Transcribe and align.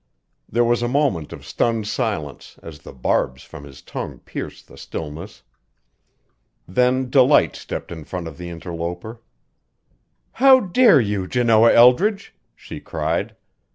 There 0.49 0.63
was 0.65 0.81
a 0.81 0.87
moment 0.87 1.31
of 1.31 1.45
stunned 1.45 1.85
silence, 1.87 2.57
as 2.63 2.79
the 2.79 2.91
barbs 2.91 3.43
from 3.43 3.65
his 3.65 3.83
tongue 3.83 4.17
pierced 4.17 4.67
the 4.67 4.75
stillness. 4.75 5.43
Then 6.67 7.11
Delight 7.11 7.55
stepped 7.55 7.91
in 7.91 8.03
front 8.05 8.27
of 8.27 8.39
the 8.39 8.49
interloper. 8.49 9.21
"How 10.31 10.59
dare 10.59 10.99
you, 10.99 11.27
Janoah 11.27 11.75
Eldridge!" 11.75 12.33
she 12.55 12.79
cried. 12.79 13.35